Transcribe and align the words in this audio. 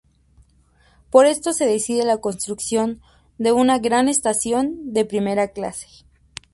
Por 1.11 1.27
esto 1.27 1.53
se 1.53 1.67
decide 1.67 2.05
la 2.05 2.17
construcción 2.17 3.01
de 3.37 3.51
una 3.51 3.77
"gran 3.77 4.09
estación 4.09 4.93
de 4.93 5.05
primera 5.05 5.49
clase". 5.49 5.85